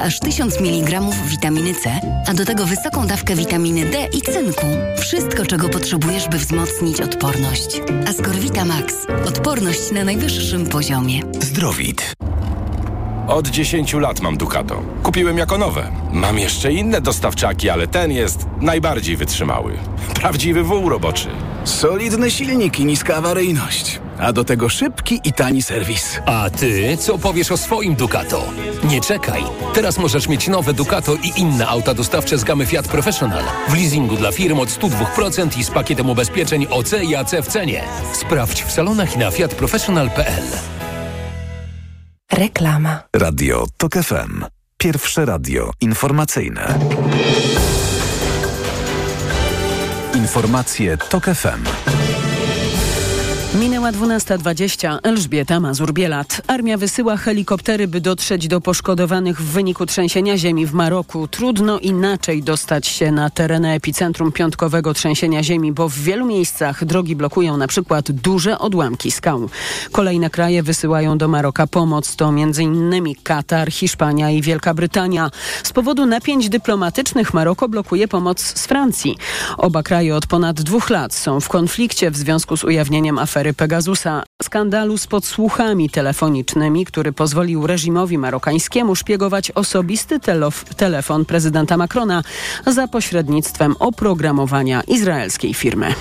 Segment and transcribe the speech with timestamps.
[0.00, 4.66] aż 1000 mg witaminy C, a do tego wysoką dawkę witaminy D i cynku.
[5.00, 7.80] Wszystko, czego potrzebujesz, by wzmocnić odporność.
[8.08, 8.94] Ascorvita Max.
[9.28, 11.20] Odporność na najwyższym poziomie.
[11.40, 12.14] Zdrowit.
[13.28, 14.82] Od 10 lat mam Ducato.
[15.02, 15.92] Kupiłem jako nowe.
[16.12, 19.72] Mam jeszcze inne dostawczaki, ale ten jest najbardziej wytrzymały.
[20.20, 21.28] Prawdziwy wół roboczy.
[21.64, 24.00] Solidny silnik i niska awaryjność.
[24.22, 26.18] A do tego szybki i tani serwis.
[26.26, 28.44] A ty co powiesz o swoim Ducato?
[28.84, 29.42] Nie czekaj.
[29.74, 33.44] Teraz możesz mieć nowe Ducato i inne auta dostawcze z gamy Fiat Professional.
[33.68, 37.84] W leasingu dla firm od 102% i z pakietem ubezpieczeń OC i AC w cenie.
[38.12, 40.44] Sprawdź w salonach i na fiatprofessional.pl.
[42.32, 43.02] Reklama.
[43.16, 44.44] Radio TOK FM.
[44.78, 46.78] Pierwsze radio informacyjne.
[50.14, 51.64] Informacje TOK FM.
[53.82, 54.98] Minęła 12.20.
[55.02, 56.42] Elżbieta Mazur-Bielat.
[56.46, 61.28] Armia wysyła helikoptery, by dotrzeć do poszkodowanych w wyniku trzęsienia ziemi w Maroku.
[61.28, 67.16] Trudno inaczej dostać się na tereny epicentrum piątkowego trzęsienia ziemi, bo w wielu miejscach drogi
[67.16, 69.48] blokują na przykład duże odłamki skał.
[69.92, 72.16] Kolejne kraje wysyłają do Maroka pomoc.
[72.16, 73.14] To m.in.
[73.22, 75.30] Katar, Hiszpania i Wielka Brytania.
[75.62, 79.16] Z powodu napięć dyplomatycznych Maroko blokuje pomoc z Francji.
[79.58, 84.22] Oba kraje od ponad dwóch lat są w konflikcie w związku z ujawnieniem afery Pegasusa,
[84.42, 90.20] skandalu z podsłuchami telefonicznymi, który pozwolił reżimowi marokańskiemu szpiegować osobisty
[90.76, 92.22] telefon prezydenta Macrona
[92.66, 95.94] za pośrednictwem oprogramowania izraelskiej firmy.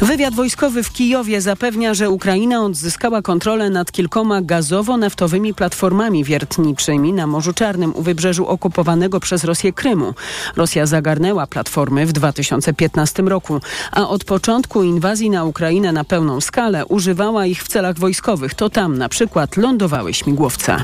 [0.00, 7.26] Wywiad wojskowy w Kijowie zapewnia, że Ukraina odzyskała kontrolę nad kilkoma gazowo-naftowymi platformami wiertniczymi na
[7.26, 10.14] Morzu Czarnym u wybrzeżu okupowanego przez Rosję Krymu.
[10.56, 13.60] Rosja zagarnęła platformy w 2015 roku,
[13.92, 18.54] a od początku inwazji na Ukrainę na pełną skalę używała ich w celach wojskowych.
[18.54, 20.76] To tam na przykład lądowały śmigłowce.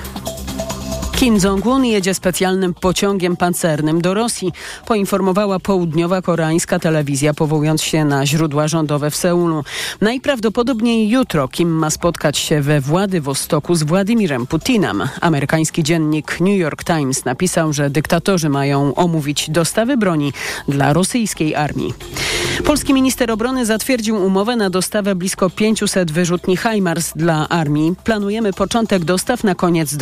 [1.16, 4.52] Kim Jong-un jedzie specjalnym pociągiem pancernym do Rosji,
[4.86, 9.64] poinformowała południowa koreańska telewizja, powołując się na źródła rządowe w Seulu.
[10.00, 15.02] Najprawdopodobniej jutro Kim ma spotkać się we Władywostoku z Władimirem Putinem.
[15.20, 20.32] Amerykański dziennik New York Times napisał, że dyktatorzy mają omówić dostawy broni
[20.68, 21.94] dla rosyjskiej armii.
[22.64, 27.94] Polski minister obrony zatwierdził umowę na dostawę blisko 500 wyrzutni HIMARS dla armii.
[28.04, 29.96] Planujemy początek dostaw na koniec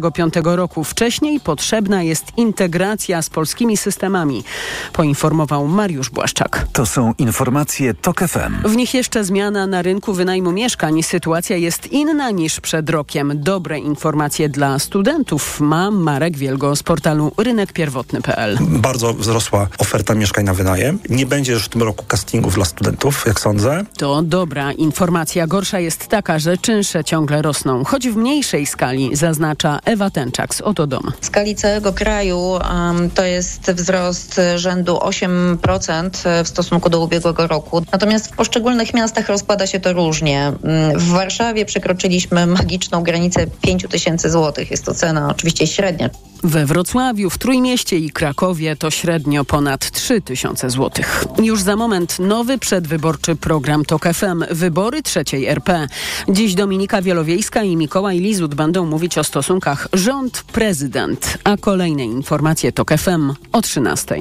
[0.00, 0.84] 2025 roku.
[0.84, 4.44] Wcześniej potrzebna jest integracja z polskimi systemami,
[4.92, 6.66] poinformował Mariusz Błaszczak.
[6.72, 8.68] To są informacje TOK FM.
[8.68, 11.02] W nich jeszcze zmiana na rynku wynajmu mieszkań.
[11.02, 13.32] Sytuacja jest inna niż przed rokiem.
[13.34, 18.58] Dobre informacje dla studentów ma Marek Wielgo z portalu rynekpierwotny.pl.
[18.60, 20.98] Bardzo wzrosła oferta mieszkań na wynajem.
[21.08, 23.84] Nie będzie już w tym roku castingów dla studentów, jak sądzę.
[23.98, 25.46] To dobra informacja.
[25.46, 30.60] Gorsza jest taka, że czynsze ciągle rosną, choć w mniejszej skali, zaznacza Ewa Tęczak z
[30.60, 31.12] Oto Dom.
[31.20, 36.10] W skali całego kraju um, to jest wzrost rzędu 8%
[36.44, 37.82] w stosunku do ubiegłego roku.
[37.92, 40.52] Natomiast w poszczególnych miastach rozkłada się to różnie.
[40.96, 44.70] W Warszawie przekroczyliśmy magiczną granicę 5 tysięcy złotych.
[44.70, 46.10] Jest to cena oczywiście średnia.
[46.44, 51.24] We Wrocławiu, w Trójmieście i Krakowie to średnio ponad 3 tysiące złotych.
[51.42, 54.44] Już za moment nowy przedwyborczy program TOK FM.
[54.50, 55.86] Wybory trzeciej RP.
[56.28, 61.38] Dziś Dominika Wielowiejska i Mikołaj Lizut będą mówić o stosunkach rząd-prezydent.
[61.44, 64.14] A kolejne informacje TOK FM o 13.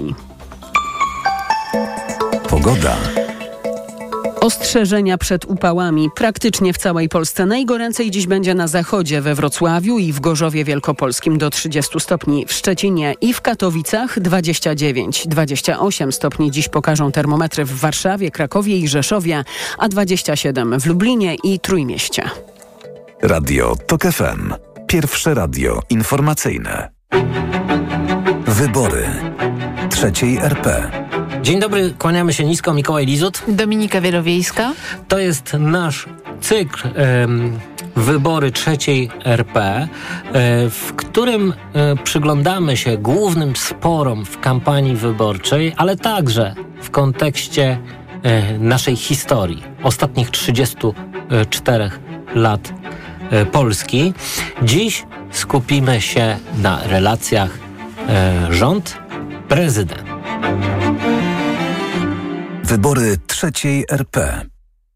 [2.50, 2.98] Pogoda.
[4.46, 7.46] Ostrzeżenia przed upałami praktycznie w całej Polsce.
[7.46, 12.46] Najgoręcej dziś będzie na zachodzie, we Wrocławiu i w Gorzowie Wielkopolskim do 30 stopni.
[12.46, 19.44] W Szczecinie i w Katowicach 29-28 stopni dziś pokażą termometry w Warszawie, Krakowie i Rzeszowie,
[19.78, 22.30] a 27 w Lublinie i Trójmieście.
[23.22, 24.54] Radio TOK FM.
[24.96, 26.90] Pierwsze radio informacyjne.
[28.48, 29.06] Wybory
[29.90, 30.92] trzeciej RP.
[31.42, 32.74] Dzień dobry, kłaniamy się nisko.
[32.74, 33.44] Mikołaj Lizut.
[33.48, 34.74] Dominika Wielowiejska.
[35.08, 36.06] To jest nasz
[36.42, 37.60] cykl um,
[37.96, 39.88] Wybory trzeciej RP, e,
[40.70, 47.80] w którym e, przyglądamy się głównym sporom w kampanii wyborczej, ale także w kontekście
[48.24, 51.92] e, naszej historii, ostatnich 34
[52.36, 52.74] lat
[53.52, 54.14] Polski.
[54.64, 57.50] Dziś skupimy się na relacjach
[58.50, 60.04] rząd-prezydent.
[62.64, 64.42] Wybory trzeciej RP.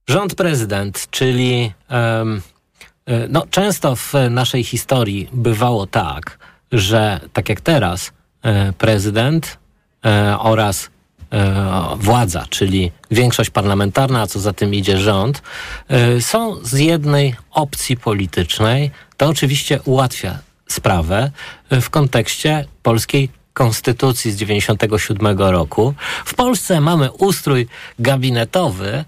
[0.10, 2.42] Rząd prezydent, czyli um,
[3.30, 6.38] no, często w naszej historii bywało tak,
[6.72, 8.12] że tak jak teraz
[8.78, 9.58] prezydent
[10.40, 10.90] oraz
[11.96, 15.42] władza, czyli większość parlamentarna, a co za tym idzie rząd,
[16.20, 18.92] są z jednej opcji politycznej.
[19.18, 21.32] To oczywiście ułatwia sprawę
[21.72, 25.94] w kontekście polskiej konstytucji z 97 roku.
[26.26, 27.68] W Polsce mamy ustrój
[28.00, 29.06] gabinetowy,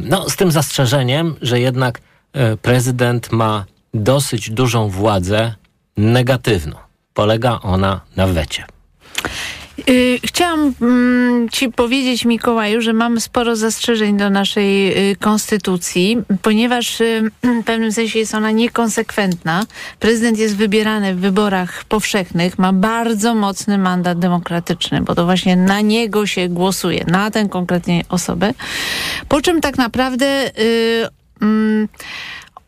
[0.00, 2.00] no z tym zastrzeżeniem, że jednak
[2.62, 3.64] prezydent ma
[3.94, 5.54] dosyć dużą władzę
[5.96, 6.76] negatywną.
[7.14, 8.64] Polega ona na wecie.
[9.88, 17.00] Y, chciałam mm, Ci powiedzieć, Mikołaju, że mamy sporo zastrzeżeń do naszej y, konstytucji, ponieważ
[17.00, 19.66] y, w pewnym sensie jest ona niekonsekwentna.
[20.00, 25.80] Prezydent jest wybierany w wyborach powszechnych, ma bardzo mocny mandat demokratyczny, bo to właśnie na
[25.80, 28.54] niego się głosuje, na tę konkretnie osobę.
[29.28, 30.50] Po czym tak naprawdę.
[30.58, 31.88] Yy, yy,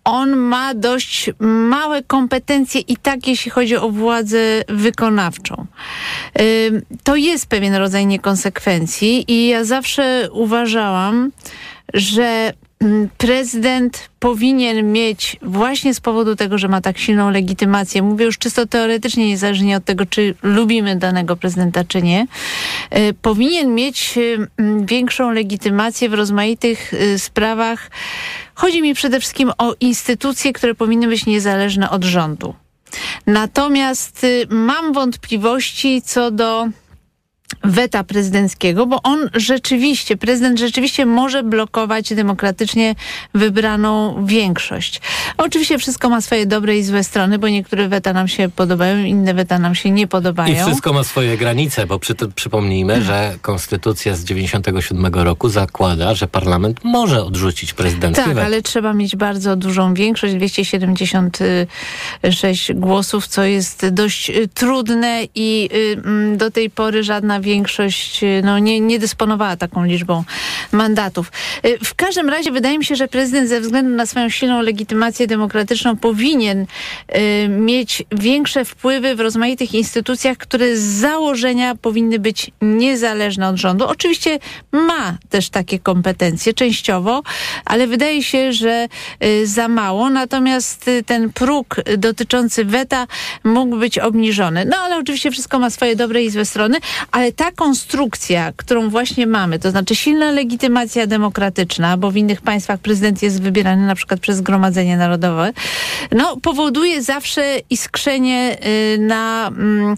[0.08, 5.66] on ma dość małe kompetencje i tak, jeśli chodzi o władzę wykonawczą.
[7.04, 11.30] To jest pewien rodzaj niekonsekwencji i ja zawsze uważałam,
[11.94, 12.52] że
[13.18, 18.66] prezydent powinien mieć właśnie z powodu tego, że ma tak silną legitymację, mówię już czysto
[18.66, 22.26] teoretycznie, niezależnie od tego, czy lubimy danego prezydenta, czy nie,
[22.96, 27.90] y, powinien mieć y, mm, większą legitymację w rozmaitych y, sprawach.
[28.54, 32.54] Chodzi mi przede wszystkim o instytucje, które powinny być niezależne od rządu.
[33.26, 36.68] Natomiast mam wątpliwości co do
[37.64, 42.94] weta prezydenckiego, bo on rzeczywiście, prezydent rzeczywiście może blokować demokratycznie
[43.34, 45.00] wybraną większość.
[45.36, 49.34] Oczywiście wszystko ma swoje dobre i złe strony, bo niektóre weta nam się podobają, inne
[49.34, 50.54] weta nam się nie podobają.
[50.54, 56.28] I wszystko ma swoje granice, bo przy, przypomnijmy, że konstytucja z 97 roku zakłada, że
[56.28, 58.46] parlament może odrzucić prezydenckie Tak, weto.
[58.46, 65.96] ale trzeba mieć bardzo dużą większość, 276 głosów, co jest dość y, trudne i y,
[66.04, 67.47] mm, do tej pory żadna większość
[68.22, 70.24] y, no, nie, nie dysponowała taką liczbą
[70.72, 71.32] mandatów.
[71.66, 75.26] Y, w każdym razie wydaje mi się, że prezydent ze względu na swoją silną legitymację
[75.26, 76.66] demokratyczną powinien
[77.16, 83.86] y, mieć większe wpływy w rozmaitych instytucjach, które z założenia powinny być niezależne od rządu.
[83.86, 84.38] Oczywiście
[84.72, 87.22] ma też takie kompetencje częściowo,
[87.64, 88.88] ale wydaje się, że
[89.44, 90.10] za mało.
[90.10, 93.06] Natomiast ten próg dotyczący weta
[93.44, 94.64] mógł być obniżony.
[94.64, 96.78] No ale oczywiście wszystko ma swoje dobre i złe strony,
[97.12, 102.80] ale ta konstrukcja, którą właśnie mamy, to znaczy silna legitymacja demokratyczna, bo w innych państwach
[102.80, 105.52] prezydent jest wybierany na przykład przez Zgromadzenie Narodowe,
[106.12, 108.58] no, powoduje zawsze iskrzenie
[108.94, 109.96] y, na, mm,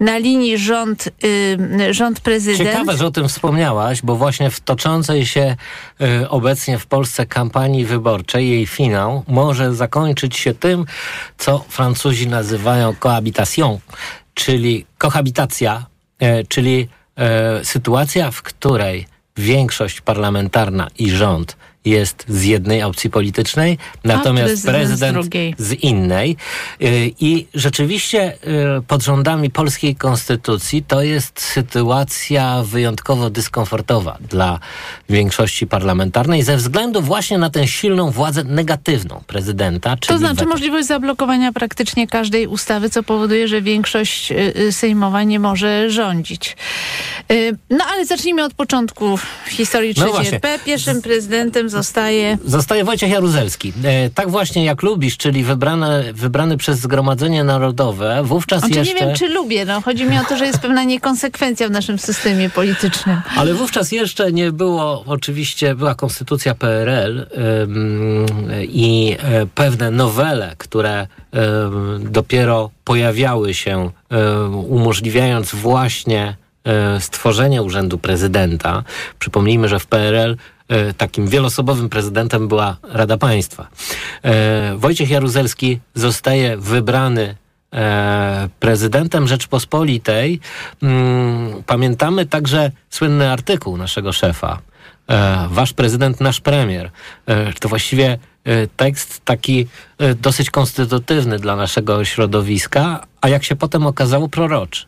[0.00, 2.70] na linii rząd, y, rząd prezydent.
[2.70, 5.56] Ciekawe, że o tym wspomniałaś, bo właśnie w toczącej się
[6.00, 10.84] y, obecnie w Polsce kampanii wyborczej, jej finał może zakończyć się tym,
[11.38, 13.78] co Francuzi nazywają cohabitation,
[14.34, 15.91] czyli kohabitacja
[16.48, 24.66] czyli e, sytuacja, w której większość parlamentarna i rząd jest z jednej opcji politycznej, natomiast
[24.66, 26.36] prezydent, prezydent z, z, innej.
[26.82, 28.32] Y, I rzeczywiście
[28.78, 34.58] y, pod rządami polskiej konstytucji to jest sytuacja wyjątkowo dyskomfortowa dla
[35.08, 39.96] większości parlamentarnej ze względu właśnie na tę silną władzę negatywną prezydenta.
[39.96, 40.48] to znaczy weta.
[40.48, 46.56] możliwość zablokowania praktycznie każdej ustawy, co powoduje, że większość y, sejmowa nie może rządzić.
[47.70, 49.18] No ale zacznijmy od początku
[49.48, 50.38] historii III no.
[50.64, 52.38] Pierwszym prezydentem zostaje...
[52.44, 53.72] Zostaje Wojciech Jaruzelski.
[53.84, 58.94] E, tak właśnie jak lubisz, czyli wybrany, wybrany przez Zgromadzenie Narodowe, wówczas znaczy, jeszcze...
[58.94, 59.64] Nie wiem, czy lubię.
[59.64, 59.80] No.
[59.80, 63.20] Chodzi mi o to, że jest pewna niekonsekwencja w naszym systemie politycznym.
[63.36, 67.26] Ale wówczas jeszcze nie było, oczywiście była konstytucja PRL
[67.62, 68.26] ym,
[68.62, 71.06] i y, pewne nowele, które
[72.00, 73.90] dopiero pojawiały się,
[74.68, 78.82] umożliwiając właśnie e, stworzenie Urzędu Prezydenta.
[79.18, 80.36] Przypomnijmy, że w PRL E,
[80.96, 83.68] takim wielosobowym prezydentem była Rada Państwa.
[84.22, 87.36] E, Wojciech Jaruzelski zostaje wybrany
[87.72, 90.40] e, prezydentem Rzeczpospolitej.
[90.82, 94.58] Mm, pamiętamy także słynny artykuł naszego szefa.
[95.48, 96.90] Wasz prezydent, nasz premier.
[97.60, 98.18] To właściwie
[98.76, 99.66] tekst taki
[100.16, 104.86] dosyć konstytutywny dla naszego środowiska, a jak się potem okazało, proroczy.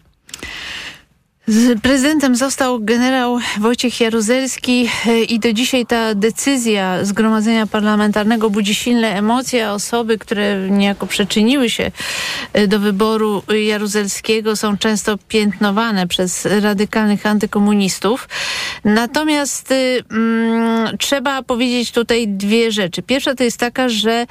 [1.82, 9.18] Prezydentem został generał Wojciech Jaruzelski e, i do dzisiaj ta decyzja Zgromadzenia Parlamentarnego budzi silne
[9.18, 9.70] emocje.
[9.70, 11.90] Osoby, które niejako przyczyniły się
[12.52, 18.28] e, do wyboru Jaruzelskiego są często piętnowane przez radykalnych antykomunistów.
[18.84, 23.02] Natomiast y, mm, trzeba powiedzieć tutaj dwie rzeczy.
[23.02, 24.26] Pierwsza to jest taka, że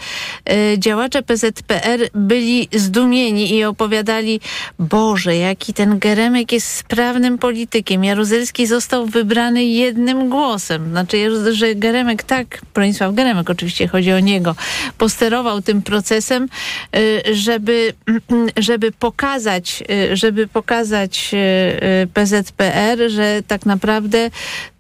[0.73, 4.39] y, działacze PZPR byli zdumieni i opowiadali
[4.79, 8.03] Boże, jaki ten Geremek jest sprawny sprawnym politykiem.
[8.03, 10.89] Jaruzelski został wybrany jednym głosem.
[10.89, 14.55] Znaczy, że Geremek tak, Bronisław Geremek oczywiście chodzi o niego,
[14.97, 16.47] posterował tym procesem,
[16.95, 17.93] y, żeby,
[18.57, 24.29] żeby pokazać, y, żeby pokazać y, PZPR, że tak naprawdę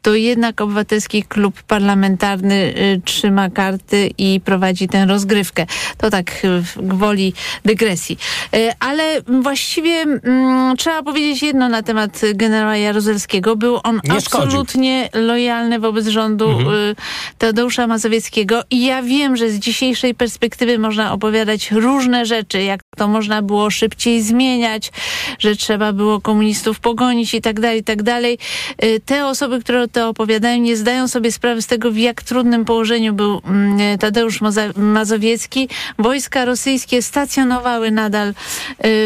[0.03, 5.65] to jednak Obywatelski Klub Parlamentarny y, trzyma karty i prowadzi tę rozgrywkę.
[5.97, 6.41] To tak
[6.77, 7.33] gwoli
[7.65, 8.17] dygresji.
[8.55, 13.55] Y, ale właściwie mm, trzeba powiedzieć jedno na temat generała Jaruzelskiego.
[13.55, 16.75] Był on Nie absolutnie lojalny wobec rządu Mhm.
[16.75, 16.95] y,
[17.37, 23.07] Tadeusza Mazowieckiego i ja wiem, że z dzisiejszej perspektywy można opowiadać różne rzeczy, jak to
[23.07, 24.91] można było szybciej zmieniać,
[25.39, 28.37] że trzeba było komunistów pogonić i tak dalej, i tak dalej.
[28.83, 32.65] Y, Te osoby, które to opowiadają, nie zdają sobie sprawy z tego, w jak trudnym
[32.65, 34.39] położeniu był mm, Tadeusz
[34.75, 35.69] Mazowiecki.
[35.99, 38.33] Wojska rosyjskie stacjonowały nadal y,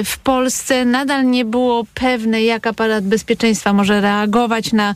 [0.04, 0.86] w Polsce.
[0.86, 4.96] Nadal nie było pewne, jak aparat bezpieczeństwa może reagować na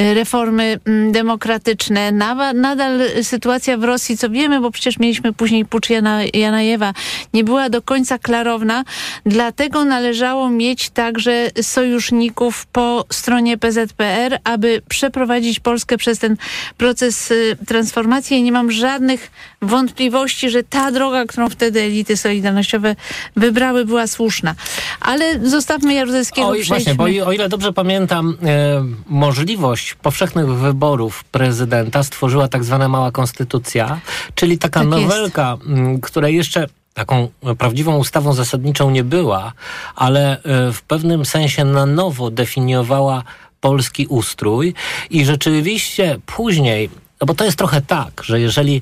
[0.00, 2.12] y, reformy mm, demokratyczne.
[2.54, 6.94] Nadal sytuacja w Rosji, co wiemy, bo przecież mieliśmy później pucz Jana, Janajewa,
[7.34, 8.84] nie była do końca klarowna.
[9.26, 16.36] Dlatego należało mieć także sojuszników po stronie PZPR, aby przeprowadzić Polskę przez ten
[16.76, 18.36] proces y, transformacji.
[18.36, 19.30] I nie mam żadnych
[19.62, 22.96] wątpliwości, że ta droga, którą wtedy elity solidarnościowe
[23.36, 24.54] wybrały, była słuszna.
[25.00, 26.48] Ale zostawmy Jaruzelskiego.
[26.48, 32.88] Oj, właśnie, bo o ile dobrze pamiętam, e, możliwość powszechnych wyborów prezydenta stworzyła tak zwana
[32.88, 34.00] mała konstytucja,
[34.34, 35.02] czyli taka Tak jest.
[35.02, 39.52] nowelka, m, która jeszcze taką prawdziwą ustawą zasadniczą nie była,
[39.96, 43.22] ale e, w pewnym sensie na nowo definiowała
[43.62, 44.74] polski ustrój
[45.10, 46.90] i rzeczywiście później
[47.22, 48.80] no bo to jest trochę tak, że jeżeli e,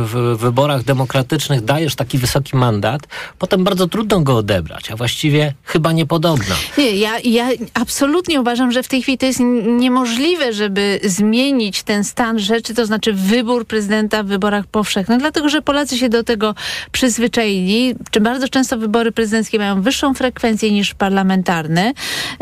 [0.00, 3.02] w wyborach demokratycznych dajesz taki wysoki mandat,
[3.38, 6.54] potem bardzo trudno go odebrać, a właściwie chyba niepodobna.
[6.78, 9.40] Nie, ja, ja absolutnie uważam, że w tej chwili to jest
[9.78, 15.62] niemożliwe, żeby zmienić ten stan rzeczy, to znaczy wybór prezydenta w wyborach powszechnych, dlatego że
[15.62, 16.54] Polacy się do tego
[16.92, 17.94] przyzwyczaili.
[18.10, 21.92] Czy bardzo często wybory prezydenckie mają wyższą frekwencję niż parlamentarne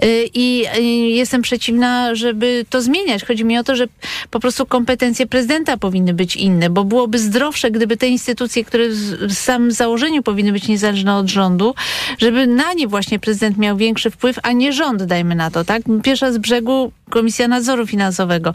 [0.04, 3.24] y, i y, jestem przeciwna, żeby to zmieniać.
[3.24, 3.86] Chodzi mi o to, że
[4.30, 8.88] po prostu kompetencje prezydenta powinny być inne, bo byłoby zdrowsze, gdyby te instytucje, które
[9.28, 11.74] w samym założeniu powinny być niezależne od rządu,
[12.18, 15.82] żeby na nie właśnie prezydent miał większy wpływ, a nie rząd, dajmy na to, tak?
[16.02, 18.54] Pierwsza z brzegu Komisja Nadzoru Finansowego.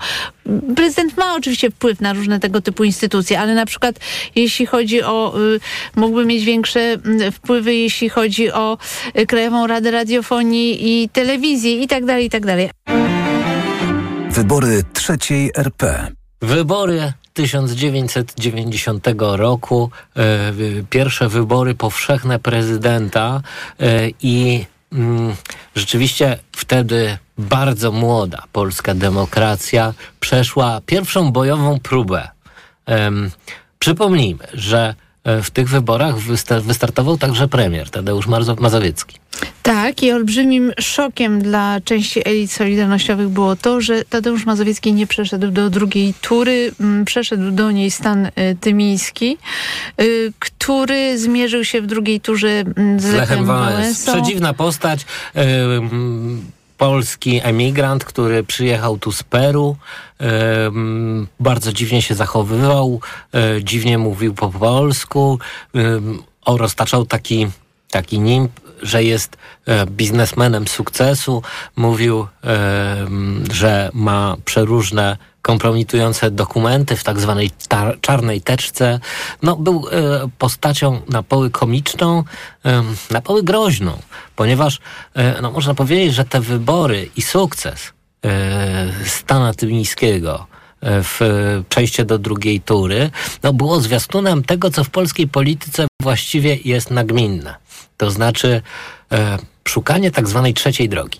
[0.75, 3.95] Prezydent ma oczywiście wpływ na różne tego typu instytucje, ale na przykład
[4.35, 5.59] jeśli chodzi o, y,
[5.95, 8.77] mógłby mieć większe mm, wpływy, jeśli chodzi o
[9.19, 12.69] y, Krajową Radę Radiofonii i Telewizji i tak dalej, i tak dalej.
[14.29, 16.11] Wybory trzeciej RP.
[16.41, 20.53] Wybory 1990 roku, e,
[20.89, 23.41] pierwsze wybory powszechne prezydenta
[23.79, 25.35] e, i mm,
[25.75, 32.29] rzeczywiście wtedy bardzo młoda polska demokracja przeszła pierwszą bojową próbę.
[33.79, 38.27] Przypomnijmy, że w tych wyborach wysta- wystartował także premier Tadeusz
[38.59, 39.17] Mazowiecki.
[39.63, 45.51] Tak, i olbrzymim szokiem dla części elit solidarnościowych było to, że Tadeusz Mazowiecki nie przeszedł
[45.51, 46.71] do drugiej tury.
[46.79, 49.37] Mm, Przeszedł do niej stan y, tymiński,
[50.01, 53.45] y, który zmierzył się w drugiej turze mm, z, Lechem.
[53.45, 54.11] Wałęsą.
[54.13, 55.05] Przedziwna postać.
[56.81, 59.77] Polski emigrant, który przyjechał tu z Peru.
[61.39, 63.01] bardzo dziwnie się zachowywał,
[63.33, 65.39] e, dziwnie mówił po polsku
[66.57, 67.47] roztaczał taki,
[67.91, 71.43] taki nimb, że jest e, biznesmenem sukcesu.
[71.75, 72.27] Mówił,
[73.51, 77.51] że ma przeróżne kompromitujące dokumenty w tak zwanej
[78.01, 78.99] czarnej teczce.
[79.41, 82.23] No, był e, postacią na poły komiczną,
[83.11, 83.99] na poły groźną,
[84.35, 84.79] ponieważ
[85.13, 87.93] e, no, można powiedzieć, że te wybory i sukces
[88.25, 90.47] e, Stana Tymińskiego
[90.83, 91.19] w
[91.69, 93.09] przejście do drugiej tury,
[93.43, 97.55] no było zwiastunem tego, co w polskiej polityce właściwie jest nagminne.
[97.97, 98.61] To znaczy
[99.11, 101.19] e, szukanie tak zwanej trzeciej drogi.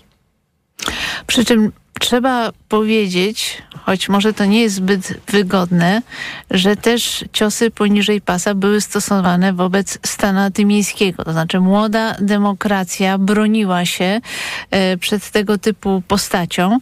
[1.26, 6.02] Przy czym trzeba powiedzieć, choć może to nie jest zbyt wygodne,
[6.50, 11.24] że też ciosy poniżej pasa były stosowane wobec Stana Tymińskiego.
[11.24, 14.20] To znaczy młoda demokracja broniła się
[14.70, 16.78] e, przed tego typu postacią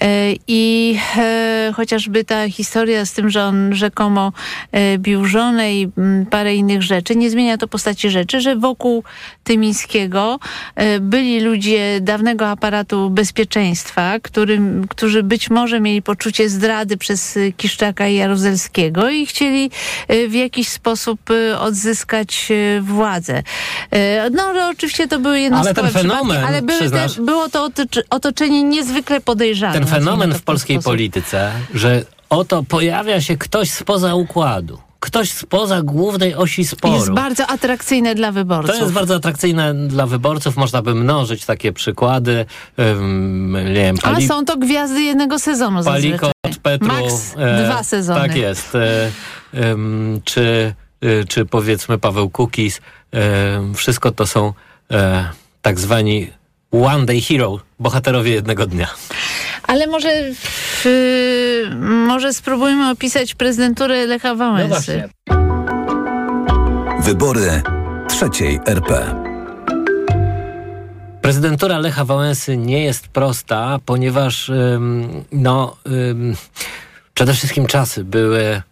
[0.00, 4.32] e, i e, chociażby ta historia z tym, że on rzekomo
[4.72, 9.04] e, bił żonę i mm, parę innych rzeczy, nie zmienia to postaci rzeczy, że wokół
[9.44, 10.38] Tymińskiego
[10.74, 17.36] e, byli ludzie dawnego aparatu bezpieczeństwa, który którzy, którzy być może mieli poczucie zdrady przez
[17.36, 19.70] y, Kiszczaka i Jaruzelskiego i chcieli
[20.10, 22.48] y, w jakiś sposób y, odzyskać
[22.80, 23.42] władzę.
[24.32, 28.02] No ale oczywiście to były jednostkowe Ale ten fenomen, ale były te, było to otocz-
[28.10, 29.74] otoczenie niezwykle podejrzane.
[29.74, 30.92] Ten fenomen w polskiej sposób.
[30.92, 36.94] polityce, że oto pojawia się ktoś spoza układu, ktoś spoza głównej osi sporu.
[36.94, 38.76] Jest bardzo atrakcyjne dla wyborców.
[38.76, 40.56] To jest bardzo atrakcyjne dla wyborców.
[40.56, 42.46] Można by mnożyć takie przykłady.
[42.78, 46.62] Ym, nie wiem, pali, są to gwiazdy jednego sezonu Paliko zazwyczaj.
[46.62, 46.88] Petru.
[46.88, 48.20] Max e, dwa sezony.
[48.20, 48.74] Tak jest.
[48.74, 49.10] E,
[49.54, 50.74] ym, czy,
[51.04, 52.80] y, czy powiedzmy Paweł Kukis.
[53.14, 54.52] E, wszystko to są
[54.90, 55.28] e,
[55.62, 56.30] tak zwani
[56.72, 58.88] one day hero, bohaterowie jednego dnia.
[59.68, 60.84] Ale może, w,
[61.80, 65.08] może spróbujmy opisać prezydenturę Lecha No Wałęsy.
[67.00, 67.62] Wybory
[68.08, 69.14] trzeciej RP.
[71.22, 76.36] Prezydentura Lecha Wałęsy nie jest prosta, ponieważ ym, no, ym,
[77.14, 78.62] przede wszystkim czasy były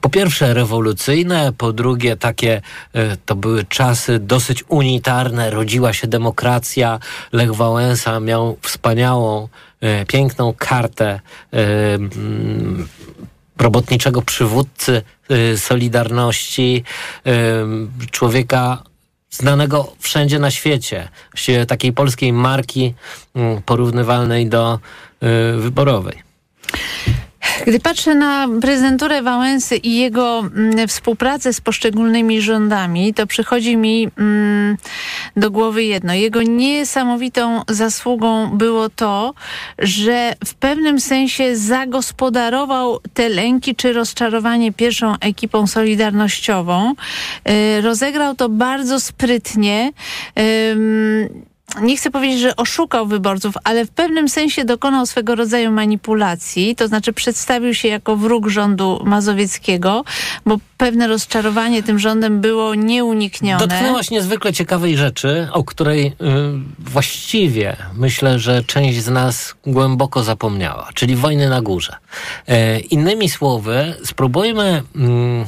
[0.00, 2.62] po pierwsze rewolucyjne, po drugie takie
[2.96, 6.98] y, to były czasy dosyć unitarne, rodziła się demokracja.
[7.32, 9.48] Lech Wałęsa miał wspaniałą,
[9.82, 11.20] y, piękną kartę
[11.54, 12.88] y, ym,
[13.58, 15.02] robotniczego przywódcy
[15.56, 16.84] Solidarności,
[18.10, 18.82] człowieka
[19.30, 21.08] znanego wszędzie na świecie,
[21.68, 22.94] takiej polskiej marki
[23.34, 24.78] mm, porównywalnej do
[25.58, 26.22] wyborowej.
[27.66, 34.08] Gdy patrzę na prezydenturę Wałęsy i jego mm, współpracę z poszczególnymi rządami, to przychodzi mi
[34.18, 34.76] mm,
[35.36, 36.14] do głowy jedno.
[36.14, 39.34] Jego niesamowitą zasługą było to,
[39.78, 46.94] że w pewnym sensie zagospodarował te lęki czy rozczarowanie pierwszą ekipą solidarnościową.
[47.48, 49.92] Y, rozegrał to bardzo sprytnie.
[51.82, 56.88] Nie chcę powiedzieć, że oszukał wyborców, ale w pewnym sensie dokonał swego rodzaju manipulacji, to
[56.88, 60.04] znaczy przedstawił się jako wróg rządu mazowieckiego,
[60.46, 63.66] bo pewne rozczarowanie tym rządem było nieuniknione.
[63.66, 66.12] Dotknęłaś niezwykle ciekawej rzeczy, o której y,
[66.78, 71.96] właściwie myślę, że część z nas głęboko zapomniała, czyli wojny na górze.
[72.48, 75.46] E, innymi słowy, spróbujmy, mm,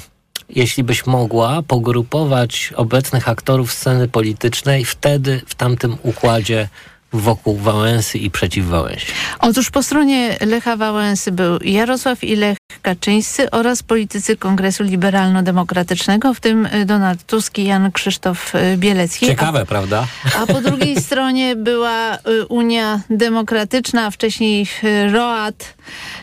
[0.49, 6.69] jeśli byś mogła, pogrupować obecnych aktorów sceny politycznej wtedy, w tamtym układzie
[7.13, 9.13] wokół Wałęsy i przeciw Wałęsie.
[9.41, 12.58] Otóż po stronie Lecha Wałęsy był Jarosław i Lech
[12.93, 19.27] Kaczyńscy oraz politycy Kongresu Liberalno-Demokratycznego, w tym y, Donald Tusk i Jan Krzysztof y, Bielecki.
[19.27, 20.07] Ciekawe, prawda?
[20.43, 24.67] A po drugiej stronie była y, Unia Demokratyczna, a wcześniej
[25.13, 25.75] ROAT,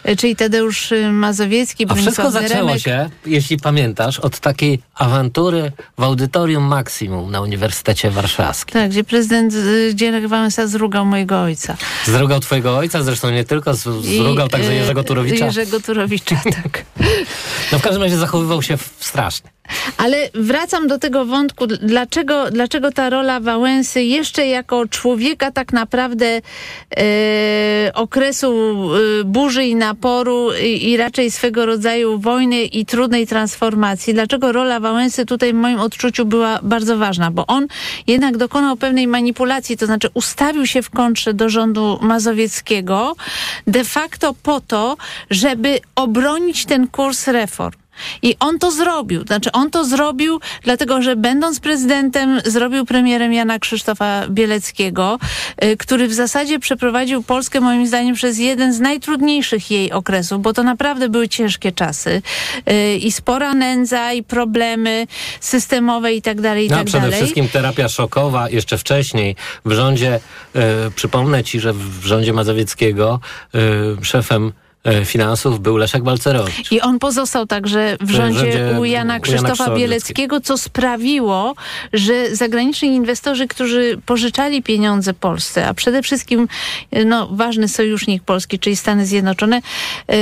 [0.09, 2.81] y, czyli Tadeusz Mazowiecki, A wszystko Bronisław zaczęło Geremek.
[2.83, 8.73] się, jeśli pamiętasz, od takiej awantury w audytorium Maksimum na Uniwersytecie Warszawskim.
[8.73, 9.53] Tak, gdzie prezydent
[9.91, 11.77] gdzie Lech Wałęsa zrugał mojego ojca.
[12.05, 15.45] Zrugał twojego ojca, zresztą nie tylko, z- I, zrugał także Jerzego Turowicza.
[15.45, 16.85] Jerzego Turowicza, tak.
[17.71, 19.54] No w każdym razie zachowywał się strasznie.
[19.97, 26.41] Ale wracam do tego wątku, dlaczego, dlaczego ta rola Wałęsy jeszcze jako człowieka tak naprawdę
[26.97, 28.51] e, okresu
[29.21, 34.79] e, burzy i naporu i, i raczej swego rodzaju wojny i trudnej transformacji, dlaczego rola
[34.79, 37.67] Wałęsy tutaj w moim odczuciu była bardzo ważna, bo on
[38.07, 43.15] jednak dokonał pewnej manipulacji, to znaczy ustawił się w kontrze do rządu mazowieckiego
[43.67, 44.97] de facto po to,
[45.29, 47.84] żeby obronić ten kurs reform.
[48.21, 49.23] I on to zrobił.
[49.27, 55.19] Znaczy, on to zrobił, dlatego że będąc prezydentem, zrobił premierem Jana Krzysztofa Bieleckiego,
[55.63, 60.53] y, który w zasadzie przeprowadził Polskę, moim zdaniem, przez jeden z najtrudniejszych jej okresów, bo
[60.53, 62.21] to naprawdę były ciężkie czasy.
[62.71, 65.07] Y, I spora nędza, i problemy
[65.39, 67.17] systemowe i tak dalej, i No, tak przede dalej.
[67.19, 70.19] wszystkim terapia szokowa jeszcze wcześniej w rządzie,
[70.55, 73.19] e, przypomnę ci, że w rządzie Mazowieckiego
[73.55, 73.59] e,
[74.05, 74.53] szefem
[75.05, 76.71] finansów był Leszek Balcerowicz.
[76.71, 81.55] I on pozostał także w rządzie rządzie u Jana Krzysztofa Krzysztofa Bieleckiego, co sprawiło,
[81.93, 86.47] że zagraniczni inwestorzy, którzy pożyczali pieniądze Polsce, a przede wszystkim
[87.05, 89.61] no, ważny sojusznik Polski, czyli Stany Zjednoczone,
[90.07, 90.15] yy,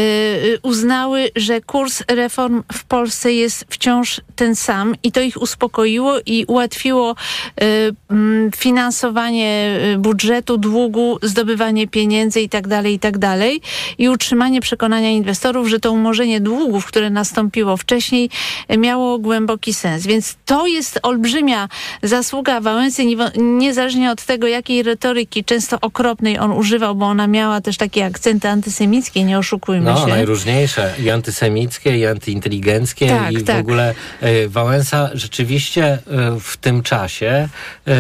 [0.61, 6.45] uznały, że kurs reform w Polsce jest wciąż ten sam i to ich uspokoiło i
[6.45, 7.15] ułatwiło
[7.61, 13.61] yy, finansowanie budżetu, długu, zdobywanie pieniędzy i tak dalej, i tak dalej
[13.97, 18.29] i utrzymanie przekonania inwestorów, że to umorzenie długów, które nastąpiło wcześniej,
[18.77, 20.05] miało głęboki sens.
[20.05, 21.69] Więc to jest olbrzymia
[22.03, 23.03] zasługa Wałęsy,
[23.37, 28.49] niezależnie od tego, jakiej retoryki, często okropnej on używał, bo ona miała też takie akcenty
[28.49, 30.01] antysemickie, nie oszukujmy no, się.
[30.01, 30.93] No, najróżniejsze.
[31.03, 33.07] I antysemickie, i antyinteligenckie.
[33.07, 33.59] Tak, i w tak.
[33.59, 37.49] ogóle y, Wałęsa rzeczywiście y, w tym czasie
[37.87, 37.91] y,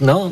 [0.00, 0.30] no,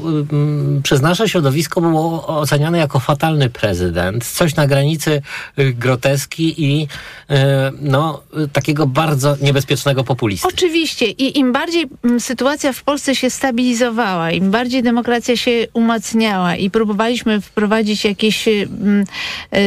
[0.82, 4.24] przez nasze środowisko było oceniane jako fatalny prezydent.
[4.24, 5.22] Coś na granicy
[5.56, 6.88] groteski i
[7.80, 10.48] no, takiego bardzo niebezpiecznego populisty.
[10.48, 11.06] Oczywiście.
[11.06, 11.86] I im bardziej
[12.18, 18.48] sytuacja w Polsce się stabilizowała, im bardziej demokracja się umacniała i próbowaliśmy wprowadzić jakieś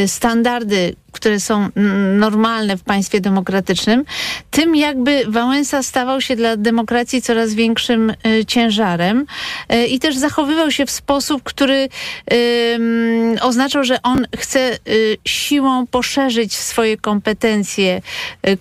[0.07, 1.69] standardy które są
[2.17, 4.03] normalne w państwie demokratycznym,
[4.51, 9.25] tym jakby Wałęsa stawał się dla demokracji coraz większym y, ciężarem
[9.73, 11.89] y, i też zachowywał się w sposób, który
[12.33, 18.01] y, oznaczał, że on chce y, siłą poszerzyć swoje kompetencje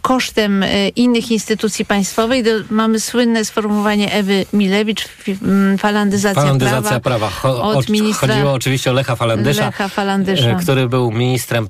[0.03, 0.65] kosztem
[0.97, 2.45] innych instytucji państwowych.
[2.45, 5.09] Do, mamy słynne sformułowanie Ewy Milewicz,
[5.79, 7.31] falandyzacja, falandyzacja prawa.
[7.41, 7.63] prawa.
[7.63, 11.69] od ministra, chodziło oczywiście o Lecha Falandysza, Lecha Falandysza, który był ministrem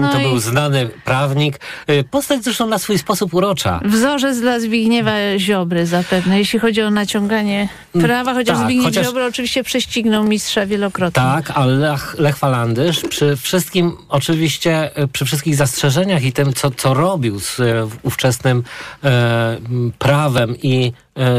[0.00, 1.60] no to był znany prawnik.
[1.90, 3.80] Y, postać zresztą na swój sposób urocza.
[3.84, 9.06] Wzorzec dla Zbigniewa Ziobry zapewne, jeśli chodzi o naciąganie mm, prawa, chociaż tak, Zbigniew chociaż...
[9.06, 11.22] Ziobro oczywiście prześcignął mistrza wielokrotnie.
[11.22, 16.70] Tak, ale Lech, Lech Falandysz przy wszystkim, oczywiście y, przy wszystkich zastrzeżeniach i tym, co,
[16.70, 18.62] co robił z y, ówczesnym
[19.04, 19.56] e,
[19.98, 20.92] prawem i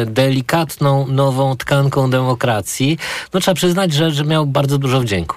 [0.05, 2.97] delikatną, nową tkanką demokracji,
[3.33, 5.35] no trzeba przyznać, że, że miał bardzo dużo wdzięku.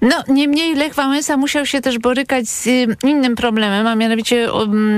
[0.00, 4.48] No, niemniej Lech Wałęsa musiał się też borykać z y, innym problemem, a mianowicie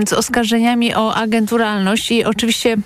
[0.07, 2.77] z oskarżeniami o agenturalność i oczywiście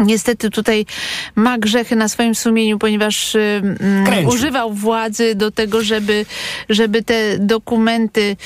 [0.00, 0.86] Niestety tutaj
[1.34, 6.26] ma grzechy na swoim sumieniu, ponieważ um, używał władzy do tego, żeby,
[6.68, 8.36] żeby te dokumenty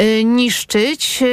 [0.00, 1.24] y, niszczyć.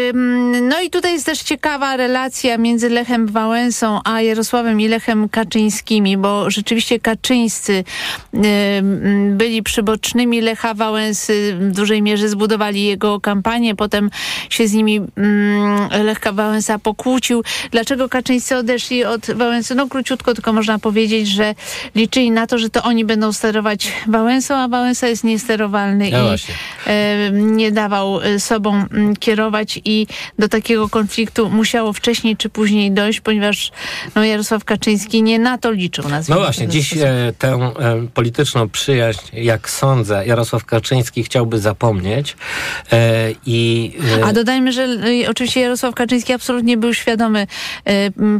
[0.61, 6.17] no i tutaj jest też ciekawa relacja między Lechem Wałęsą a Jarosławem i Lechem Kaczyńskimi,
[6.17, 7.83] bo rzeczywiście Kaczyńscy
[8.33, 8.41] y,
[9.29, 14.09] byli przybocznymi Lecha Wałęsy, w dużej mierze zbudowali jego kampanię, potem
[14.49, 15.01] się z nimi
[16.03, 17.43] Lech Wałęsa pokłócił.
[17.71, 19.54] Dlaczego Kaczyńscy odeszli od Wałęsy?
[19.55, 19.75] Wałęsy.
[19.75, 21.55] No króciutko tylko można powiedzieć, że
[21.95, 26.37] liczyli na to, że to oni będą sterować Wałęsą, a Wałęsa jest niesterowalny no i
[26.87, 28.85] e, nie dawał e, sobą
[29.19, 30.07] kierować i
[30.39, 33.71] do takiego konfliktu musiało wcześniej czy później dojść, ponieważ
[34.15, 36.05] no, Jarosław Kaczyński nie na to liczył.
[36.29, 42.37] No właśnie, dziś e, tę e, polityczną przyjaźń, jak sądzę, Jarosław Kaczyński chciałby zapomnieć
[42.91, 43.91] e, i...
[44.23, 44.87] A dodajmy, że
[45.29, 47.47] oczywiście Jarosław Kaczyński absolutnie był świadomy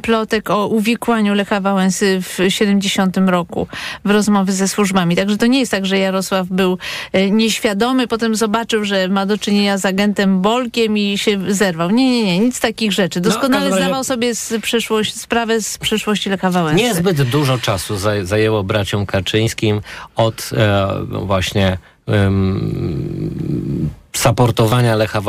[0.01, 3.67] plotek o uwikłaniu uwikłaniu Lecha Wałęsy w 70 roku
[4.05, 5.15] w rozmowy ze służbami.
[5.15, 6.77] Także to nie jest tak, że Jarosław był
[7.13, 11.89] e, nieświadomy, potem zobaczył, że ma do czynienia z agentem Bolkiem i się zerwał.
[11.89, 13.19] Nie, nie, nie, nic takich rzeczy.
[13.19, 16.83] No, Doskonale no, zdawał sobie z przyszłość, sprawę z przyszłości Lecha Wałęsy.
[16.83, 19.81] Niezbyt dużo czasu zajęło braciom Kaczyńskim
[20.15, 20.87] od e,
[21.25, 25.21] właśnie um, saportowania Lecha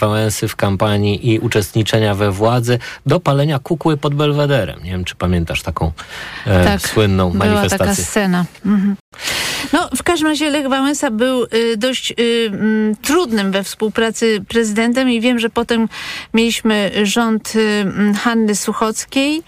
[0.00, 4.82] Wałęsy w kampanii i uczestniczenia we władzy do palenia kukły pod Belwederem.
[4.82, 5.92] Nie wiem, czy pamiętasz taką
[6.46, 7.78] e, tak, słynną była manifestację.
[7.78, 8.44] taka scena.
[8.66, 8.96] Mhm.
[9.72, 15.10] No, w każdym razie Lech Wałęsa był y, dość y, y, trudnym we współpracy prezydentem
[15.10, 15.88] i wiem, że potem
[16.34, 17.84] mieliśmy rząd y,
[18.18, 19.42] Hanny Suchockiej.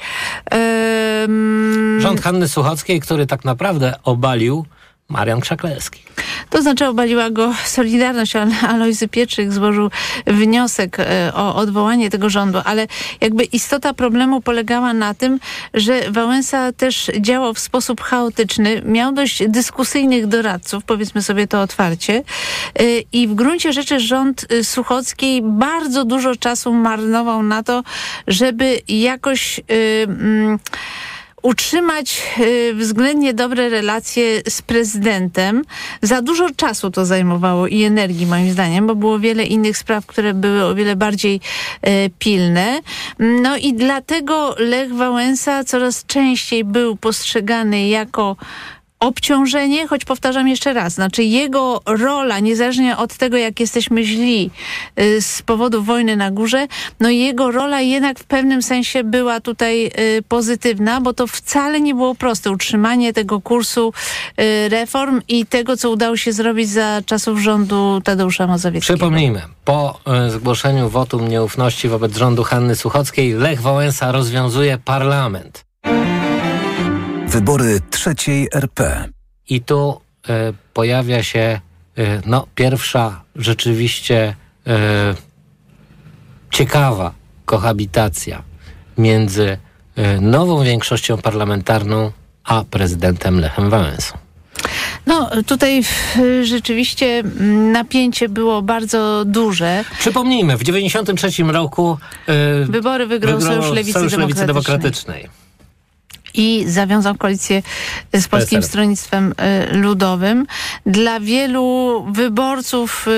[1.99, 4.67] Rząd Hanny Suchockiej, który tak naprawdę obalił
[5.09, 6.03] Marian Krzaklewski.
[6.51, 9.91] To znaczy obaliła go Solidarność, ale Alojzy Pietrzyk złożył
[10.27, 12.87] wniosek e, o odwołanie tego rządu, ale
[13.21, 15.41] jakby istota problemu polegała na tym,
[15.75, 22.23] że Wałęsa też działał w sposób chaotyczny, miał dość dyskusyjnych doradców, powiedzmy sobie to otwarcie
[22.79, 27.83] e, i w gruncie rzeczy rząd e, Suchockiej bardzo dużo czasu marnował na to,
[28.27, 29.61] żeby jakoś...
[29.69, 30.59] Yy,
[31.47, 35.63] utrzymać y, względnie dobre relacje z prezydentem.
[36.03, 40.35] Za dużo czasu to zajmowało i energii moim zdaniem, bo było wiele innych spraw, które
[40.35, 41.41] były o wiele bardziej
[41.87, 42.81] y, pilne.
[43.19, 48.37] No i dlatego Lech Wałęsa coraz częściej był postrzegany jako
[49.01, 54.51] obciążenie, choć powtarzam jeszcze raz, znaczy jego rola, niezależnie od tego, jak jesteśmy źli
[55.01, 56.67] y, z powodu wojny na górze,
[57.01, 61.95] no jego rola jednak w pewnym sensie była tutaj y, pozytywna, bo to wcale nie
[61.95, 63.93] było proste, utrzymanie tego kursu
[64.41, 68.97] y, reform i tego, co udało się zrobić za czasów rządu Tadeusza Mazowieckiego.
[68.97, 75.65] Przypomnijmy, po zgłoszeniu wotum nieufności wobec rządu Hanny Suchockiej, Lech Wałęsa rozwiązuje parlament.
[77.27, 79.09] Wybory trzeciej RP.
[79.49, 80.33] I tu y,
[80.75, 81.61] pojawia się
[82.27, 84.37] no, pierwsza rzeczywiście
[86.51, 87.13] ciekawa
[87.45, 88.43] kohabitacja
[88.99, 89.59] między
[90.21, 92.13] nową większością parlamentarną
[92.45, 94.19] a prezydentem Lechem Wałęsą.
[95.07, 95.83] No, tutaj
[96.43, 97.23] rzeczywiście
[97.73, 99.85] napięcie było bardzo duże.
[99.99, 105.23] Przypomnijmy, w 1993 roku yy, wybory wygrał, wygrał Sojusz Lewicy, Sojusz Lewicy Demokratycznej.
[105.23, 105.46] Demokratycznej
[106.37, 107.63] i zawiązał koalicję
[108.15, 108.69] z Polskim PSL.
[108.69, 109.35] Stronnictwem
[109.73, 110.47] y, Ludowym.
[110.87, 113.11] Dla wielu wyborców y,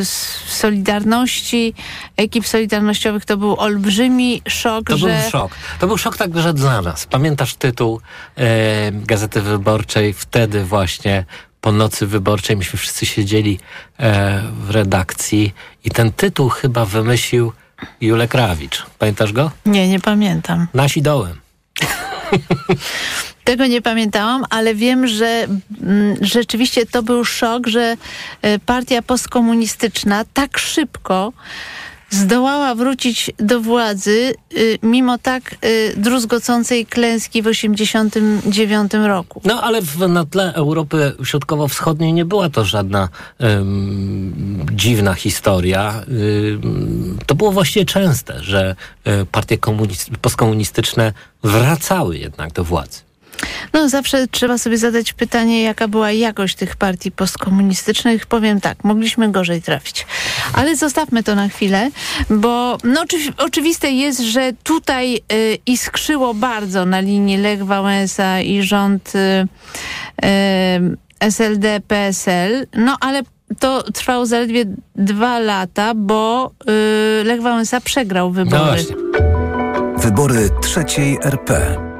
[0.00, 0.04] y,
[0.46, 1.74] Solidarności,
[2.16, 4.86] ekip solidarnościowych to był olbrzymi szok.
[4.86, 5.06] To że...
[5.06, 5.52] był szok.
[5.80, 7.06] To był szok także dla nas.
[7.06, 8.00] Pamiętasz tytuł
[8.92, 11.24] Gazety Wyborczej wtedy właśnie
[11.62, 13.58] po nocy wyborczej myśmy wszyscy siedzieli
[13.98, 17.52] e, w redakcji i ten tytuł chyba wymyślił
[18.00, 18.86] Julek Rawicz.
[18.98, 19.50] Pamiętasz go?
[19.66, 20.66] Nie, nie pamiętam.
[20.74, 21.40] Nasi dołem.
[23.44, 25.46] Tego nie pamiętałam, ale wiem, że
[25.82, 27.96] mm, rzeczywiście to był szok, że
[28.42, 31.32] e, partia postkomunistyczna tak szybko
[32.14, 39.40] zdołała wrócić do władzy y, mimo tak y, druzgocącej klęski w 1989 roku.
[39.44, 43.08] No ale w, na tle Europy Środkowo-Wschodniej nie była to żadna
[43.42, 46.02] ym, dziwna historia.
[46.08, 49.58] Ym, to było właściwie częste, że y, partie
[50.20, 53.11] postkomunistyczne wracały jednak do władzy.
[53.72, 58.26] No zawsze trzeba sobie zadać pytanie, jaka była jakość tych partii postkomunistycznych.
[58.26, 60.06] Powiem tak, mogliśmy gorzej trafić.
[60.54, 61.90] Ale zostawmy to na chwilę,
[62.30, 63.04] bo no,
[63.38, 70.96] oczywiste jest, że tutaj y, iskrzyło bardzo na linii Lech Wałęsa i rząd y, y,
[71.20, 73.22] SLD-PSL, no ale
[73.58, 74.64] to trwało zaledwie
[74.96, 76.50] dwa lata, bo
[77.20, 78.84] y, Lech Wałęsa przegrał wybory.
[78.90, 81.91] No wybory trzeciej RP.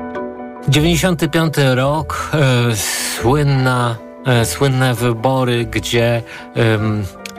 [0.69, 3.97] 95 rok, e, słynna,
[4.27, 6.23] e, słynne wybory, gdzie
[6.57, 6.79] e,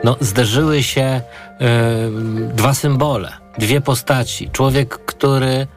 [0.04, 1.22] no, zderzyły się e,
[2.54, 4.50] dwa symbole, dwie postaci.
[4.50, 5.68] Człowiek, który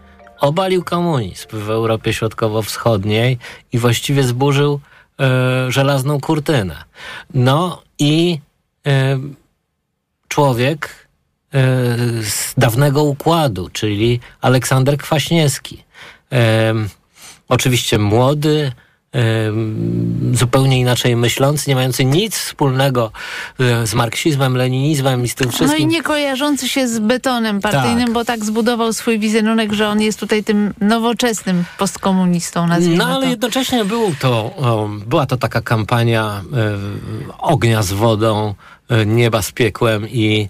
[0.41, 3.39] obalił komunizm w Europie Środkowo-Wschodniej
[3.73, 4.81] i właściwie zburzył
[5.21, 6.85] e, żelazną kurtynę.
[7.35, 8.41] No i
[8.87, 9.19] e,
[10.29, 11.07] człowiek
[12.23, 15.85] z dawnego układu, czyli Aleksander Kwaśniewski
[17.49, 18.73] oczywiście młody,
[20.33, 23.13] zupełnie inaczej myślący, nie mający nic wspólnego
[23.61, 25.83] e, z marksizmem, leninizmem i z tym wszystkim.
[25.83, 28.13] No i nie kojarzący się z betonem partyjnym, tak.
[28.13, 33.25] bo tak zbudował swój wizerunek, że on jest tutaj tym nowoczesnym postkomunistą, nazwijmy No ale
[33.25, 33.31] to.
[33.31, 34.55] jednocześnie był to,
[35.07, 36.79] była to taka kampania e,
[37.39, 38.55] ognia z wodą,
[38.89, 40.49] e, nieba z piekłem i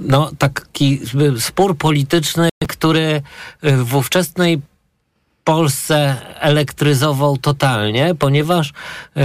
[0.00, 1.00] no, taki
[1.38, 3.22] spór polityczny, który
[3.62, 4.60] w ówczesnej
[5.48, 8.72] Polsce elektryzował totalnie, ponieważ
[9.16, 9.22] e,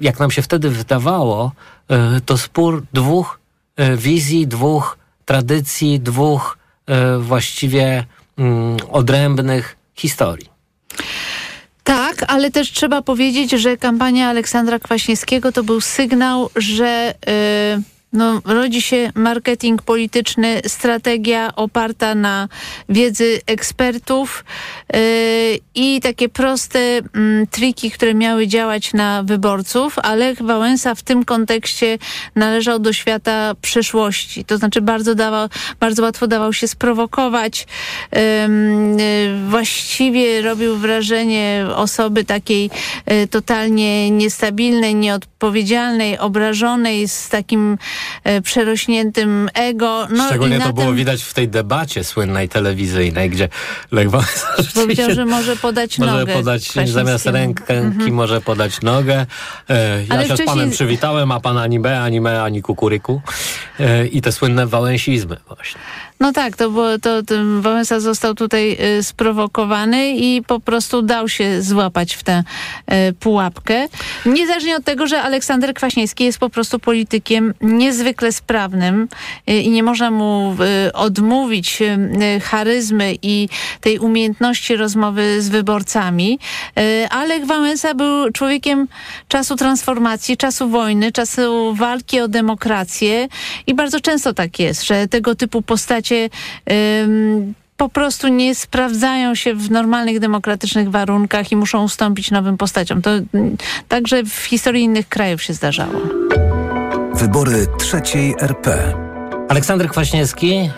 [0.00, 1.52] jak nam się wtedy wydawało,
[1.88, 3.40] e, to spór dwóch
[3.76, 6.58] e, wizji, dwóch tradycji, dwóch
[7.20, 8.04] właściwie
[8.38, 10.48] mm, odrębnych historii.
[11.84, 17.14] Tak, ale też trzeba powiedzieć, że kampania Aleksandra Kwaśniewskiego to był sygnał, że.
[17.26, 22.48] Yy no, rodzi się marketing polityczny, strategia oparta na
[22.88, 24.44] wiedzy ekspertów
[24.92, 25.00] yy,
[25.74, 27.02] i takie proste yy,
[27.50, 31.98] triki, które miały działać na wyborców, ale Wałęsa w tym kontekście
[32.34, 34.44] należał do świata przeszłości.
[34.44, 35.48] To znaczy bardzo, dawał,
[35.80, 37.66] bardzo łatwo dawał się sprowokować.
[38.12, 38.18] Yy,
[39.48, 42.70] właściwie robił wrażenie osoby takiej
[43.12, 45.35] y, totalnie niestabilnej, nieodpowiedzialnej,
[46.18, 47.78] obrażonej, z takim
[48.26, 50.08] E, przerośniętym ego.
[50.10, 53.48] No Szczególnie to było widać w tej debacie słynnej telewizyjnej, gdzie
[53.92, 56.32] Lech Wałęsa powiedział, że może podać może nogę.
[56.32, 58.14] Podać, zamiast ręki mhm.
[58.14, 59.26] może podać nogę.
[59.68, 60.48] E, ja Ale się wcześniej...
[60.48, 63.20] z panem przywitałem, a pan ani B, ani me, ani kukuryku.
[63.80, 65.80] E, I te słynne wałęsizmy właśnie.
[66.20, 71.28] No tak, to było, to, to Wałęsa został tutaj y, sprowokowany i po prostu dał
[71.28, 72.42] się złapać w tę
[72.92, 73.88] y, pułapkę.
[74.26, 79.08] Niezależnie od tego, że Aleksander Kwaśniewski jest po prostu politykiem niezwykle sprawnym
[79.50, 80.56] y, i nie można mu
[80.88, 83.48] y, odmówić y, charyzmy i
[83.80, 86.38] tej umiejętności rozmowy z wyborcami.
[86.78, 88.88] Y, ale Wałęsa był człowiekiem
[89.28, 93.28] czasu transformacji, czasu wojny, czasu walki o demokrację
[93.66, 96.30] i bardzo często tak jest, że tego typu postaci postacie
[97.76, 103.02] po prostu nie sprawdzają się w normalnych, demokratycznych warunkach i muszą ustąpić nowym postaciom.
[103.02, 103.10] To
[103.88, 105.92] także w historii innych krajów się zdarzało.
[107.14, 108.94] Wybory trzeciej RP.
[109.48, 110.70] Aleksander Kwaśniewski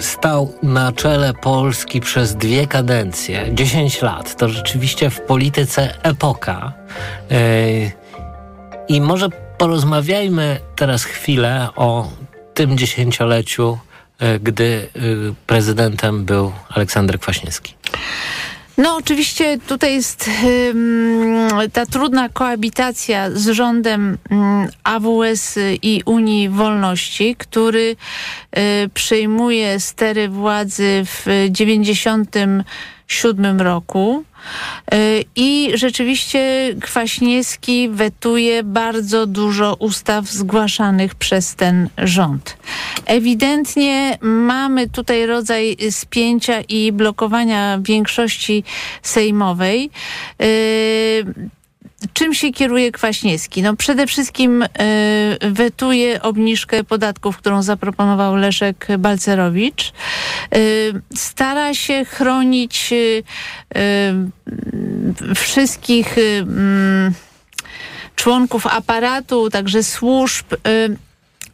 [0.00, 4.36] stał na czele Polski przez dwie kadencje, 10 lat.
[4.36, 6.72] To rzeczywiście w polityce epoka.
[8.88, 9.28] I może
[9.58, 12.08] porozmawiajmy teraz chwilę o
[12.54, 13.78] tym dziesięcioleciu,
[14.40, 14.88] gdy y,
[15.46, 17.74] prezydentem był Aleksander Kwaśniewski.
[18.78, 27.36] No oczywiście tutaj jest um, ta trudna koabitacja z rządem um, AWS i Unii Wolności,
[27.36, 27.96] który
[28.58, 31.26] y, przejmuje stery władzy w
[33.08, 34.24] 97 roku.
[34.94, 36.40] Y, I rzeczywiście
[36.80, 42.56] Kwaśniewski wetuje bardzo dużo ustaw zgłaszanych przez ten rząd.
[43.06, 48.64] Ewidentnie mamy tutaj rodzaj spięcia i blokowania większości
[49.02, 49.90] sejmowej.
[52.12, 53.62] Czym się kieruje Kwaśniewski?
[53.62, 54.68] No przede wszystkim y,
[55.40, 59.92] wetuje obniżkę podatków, którą zaproponował Leszek Balcerowicz.
[60.56, 63.24] Y, stara się chronić y,
[65.34, 67.14] wszystkich mm,
[68.16, 70.46] członków aparatu, także służb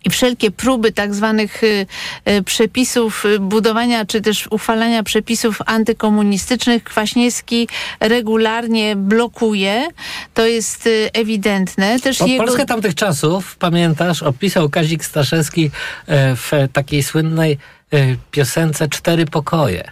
[0.04, 1.86] i wszelkie próby tak zwanych y,
[2.28, 7.68] y, przepisów y, budowania czy też uchwalania przepisów antykomunistycznych Kwaśniewski
[8.00, 9.88] regularnie blokuje.
[10.34, 12.00] To jest ewidentne.
[12.00, 12.44] Też o, jego...
[12.44, 15.70] Polskę tamtych czasów, pamiętasz, opisał Kazik Staszewski
[16.06, 17.58] e, w takiej słynnej
[17.92, 19.90] e, piosence Cztery pokoje.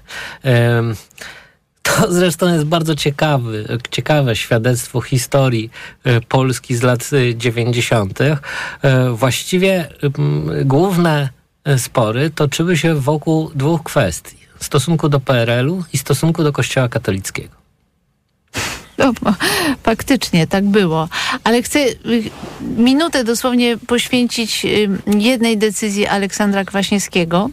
[1.83, 5.71] To zresztą jest bardzo ciekawy, ciekawe świadectwo historii
[6.05, 8.21] e, Polski z lat 90.
[8.21, 8.39] E,
[8.83, 9.89] e, właściwie
[10.65, 11.29] główne
[11.77, 17.62] spory toczyły się wokół dwóch kwestii: stosunku do PRL-u i stosunku do Kościoła katolickiego.
[19.83, 21.09] Faktycznie tak było.
[21.45, 21.95] Ale chcę y,
[22.77, 24.89] minutę dosłownie poświęcić y,
[25.19, 27.51] jednej decyzji Aleksandra Kwaśniewskiego,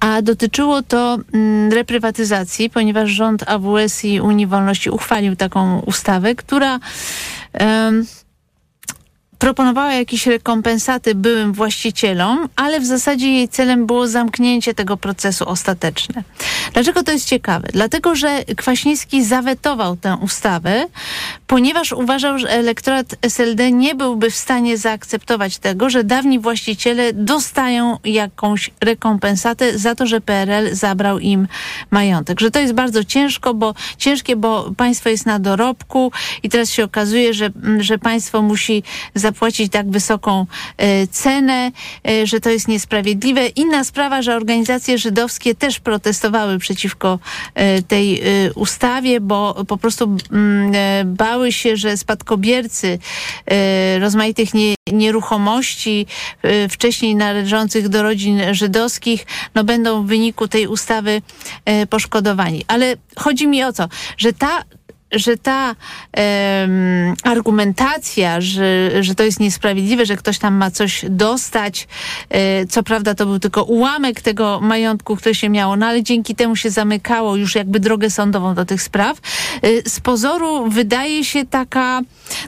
[0.00, 6.80] a dotyczyło to mm, reprywatyzacji, ponieważ rząd AWS i Unii Wolności uchwalił taką ustawę, która
[7.60, 8.06] um,
[9.40, 16.22] proponowała jakieś rekompensaty byłym właścicielom, ale w zasadzie jej celem było zamknięcie tego procesu ostateczne.
[16.72, 17.68] Dlaczego to jest ciekawe?
[17.72, 20.86] Dlatego, że Kwaśniewski zawetował tę ustawę,
[21.46, 27.98] ponieważ uważał, że elektorat SLD nie byłby w stanie zaakceptować tego, że dawni właściciele dostają
[28.04, 31.48] jakąś rekompensatę za to, że PRL zabrał im
[31.90, 32.40] majątek.
[32.40, 36.84] Że to jest bardzo ciężko, bo ciężkie, bo państwo jest na dorobku i teraz się
[36.84, 38.82] okazuje, że, że państwo musi
[39.30, 41.72] zapłacić tak wysoką e, cenę,
[42.08, 43.46] e, że to jest niesprawiedliwe.
[43.46, 47.18] Inna sprawa, że organizacje żydowskie też protestowały przeciwko
[47.54, 48.22] e, tej
[48.54, 52.98] ustawie, bo po prostu mm, bały się, że spadkobiercy
[54.00, 54.48] rozmaitych
[54.92, 56.06] nieruchomości
[56.70, 61.22] wcześniej należących do rodzin żydowskich no będą w wyniku tej ustawy
[61.90, 62.64] poszkodowani.
[62.68, 64.64] Ale chodzi mi o to, że ta
[65.12, 71.88] że ta um, argumentacja, że, że to jest niesprawiedliwe, że ktoś tam ma coś dostać,
[72.30, 76.34] e, co prawda to był tylko ułamek tego majątku, który się miało, no ale dzięki
[76.34, 79.18] temu się zamykało już jakby drogę sądową do tych spraw.
[79.62, 82.00] E, z pozoru wydaje się taka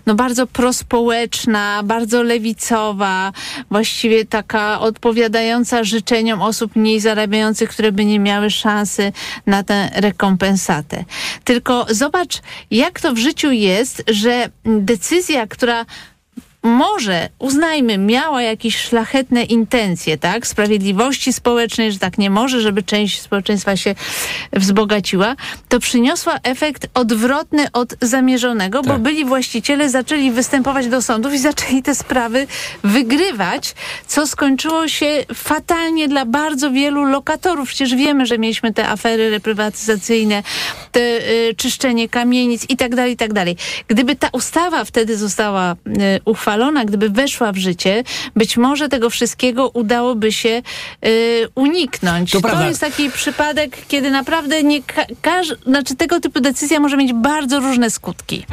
[0.07, 3.33] no bardzo prospołeczna, bardzo lewicowa,
[3.71, 9.13] właściwie taka odpowiadająca życzeniom osób mniej zarabiających, które by nie miały szansy
[9.47, 11.05] na tę rekompensatę.
[11.45, 12.41] Tylko zobacz,
[12.71, 15.87] jak to w życiu jest, że decyzja, która
[16.63, 20.47] może, uznajmy, miała jakieś szlachetne intencje, tak?
[20.47, 23.95] Sprawiedliwości społecznej, że tak nie może, żeby część społeczeństwa się
[24.53, 25.37] wzbogaciła,
[25.69, 28.93] to przyniosła efekt odwrotny od zamierzonego, tak.
[28.93, 32.47] bo byli właściciele zaczęli występować do sądów i zaczęli te sprawy
[32.85, 33.75] wygrywać,
[34.07, 37.69] co skończyło się fatalnie dla bardzo wielu lokatorów.
[37.69, 40.43] Przecież wiemy, że mieliśmy te afery reprywatyzacyjne,
[40.93, 43.57] te y, czyszczenie kamienic i tak dalej, i tak dalej.
[43.89, 45.77] Gdyby ta ustawa wtedy została y,
[46.25, 48.05] uchwalona, uchwalona, gdyby weszła w życie,
[48.37, 50.63] być może tego wszystkiego udałoby się
[51.07, 52.31] y, uniknąć.
[52.31, 54.83] To, to jest taki przypadek, kiedy naprawdę nie
[55.23, 58.47] ka znaczy tego typu decyzja może mieć bardzo różne skutki.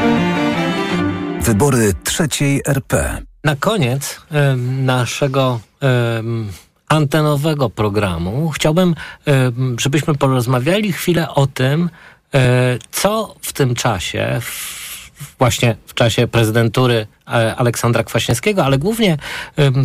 [1.42, 3.22] Wybory trzeciej RP.
[3.44, 5.88] Na koniec y, naszego y,
[6.90, 8.96] antenowego programu chciałbym,
[9.80, 11.90] żebyśmy porozmawiali chwilę o tym,
[12.92, 14.42] co w tym czasie,
[15.40, 17.08] właśnie w czasie prezydentury e,
[17.58, 19.18] Aleksandra Kwaśniewskiego, ale głównie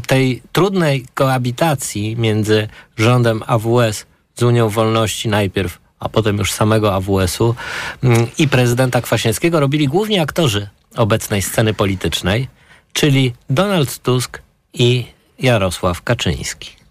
[0.07, 7.55] tej trudnej koabitacji między rządem AWS z Unią Wolności najpierw, a potem już samego AWS-u
[8.03, 12.49] mm, i prezydenta Kwaśniewskiego robili głównie aktorzy obecnej sceny politycznej,
[12.93, 15.07] czyli Donald Tusk i
[15.39, 16.84] Jarosław Kaczyński.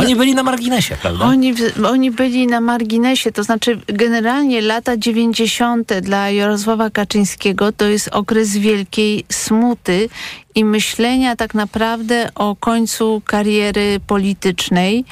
[0.00, 1.24] Oni byli na marginesie, prawda?
[1.24, 1.54] Oni,
[1.88, 5.92] oni byli na marginesie, to znaczy generalnie lata 90.
[6.00, 10.08] dla Jarosława Kaczyńskiego to jest okres wielkiej smuty
[10.54, 15.04] i myślenia tak naprawdę o końcu kariery politycznej.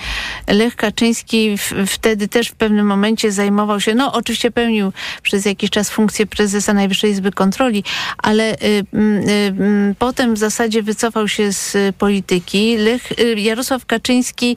[0.48, 5.91] Lech Kaczyński wtedy też w pewnym momencie zajmował się, no oczywiście pełnił przez jakiś czas
[5.91, 7.84] funkcję prezesa Najwyższej Izby Kontroli,
[8.18, 12.76] ale y, y, y, potem w zasadzie wycofał się z polityki.
[12.76, 14.57] Lech, y, Jarosław Kaczyński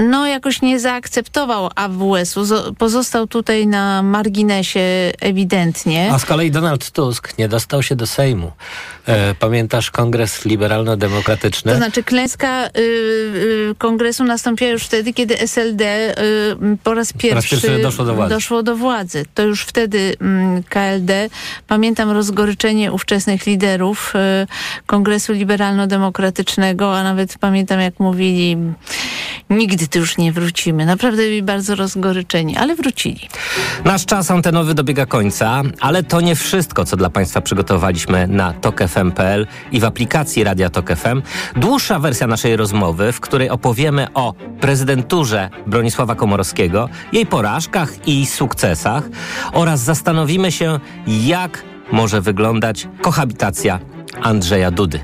[0.00, 4.80] no jakoś nie zaakceptował AWS-u, pozostał tutaj na marginesie
[5.20, 6.12] ewidentnie.
[6.12, 8.52] A z kolei Donald Tusk nie dostał się do Sejmu.
[9.06, 11.72] E, pamiętasz kongres liberalno-demokratyczny?
[11.72, 17.28] To znaczy klęska y, y, kongresu nastąpiła już wtedy, kiedy SLD y, po raz pierwszy,
[17.28, 18.34] po raz pierwszy doszło, do władzy.
[18.34, 19.24] doszło do władzy.
[19.34, 21.30] To już wtedy mm, KLD,
[21.68, 24.12] pamiętam rozgoryczenie ówczesnych liderów
[24.42, 24.46] y,
[24.86, 28.56] kongresu liberalno-demokratycznego, a nawet pamiętam jak mówili
[29.50, 30.86] nigdy tu już nie wrócimy.
[30.86, 33.28] Naprawdę byli bardzo rozgoryczeni, ale wrócili.
[33.84, 39.46] Nasz czas antenowy dobiega końca, ale to nie wszystko, co dla Państwa przygotowaliśmy na tokefm.pl
[39.72, 41.22] i w aplikacji Radia Tok FM.
[41.56, 49.04] Dłuższa wersja naszej rozmowy, w której opowiemy o prezydenturze Bronisława Komorowskiego, jej porażkach i sukcesach
[49.52, 51.62] oraz zastanowimy się, jak
[51.92, 53.78] może wyglądać kohabitacja
[54.22, 55.00] Andrzeja Dudy.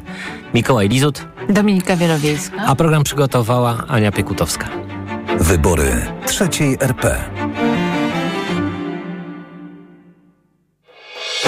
[0.54, 1.26] Mikołaj Lizut.
[1.48, 2.56] Dominika Wielowiejska.
[2.66, 4.68] A program przygotowała Ania Piekutowska.
[5.40, 5.92] Wybory
[6.26, 7.24] trzeciej RP.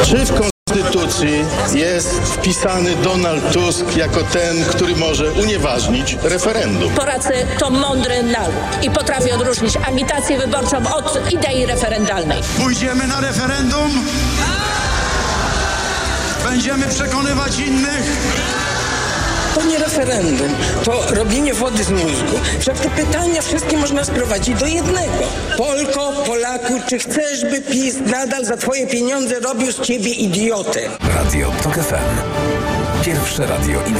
[0.04, 1.44] Czy w Konstytucji
[1.74, 6.90] jest wpisany Donald Tusk jako ten, który może unieważnić referendum?
[6.94, 12.42] Polacy to mądry naród i potrafi odróżnić agitację wyborczą od idei referendalnej.
[12.62, 13.90] Pójdziemy na referendum?
[16.44, 18.02] Będziemy przekonywać innych?
[19.54, 20.48] To nie referendum,
[20.84, 22.40] to robienie wody z mózgu.
[22.60, 25.24] Wszak te pytania wszystkie można sprowadzić do jednego.
[25.56, 30.80] Polko, Polaku, czy chcesz, by PiS nadal za twoje pieniądze robił z ciebie idiotę?
[31.14, 32.42] Radio TOK FM.
[33.04, 33.82] Pierwsze radio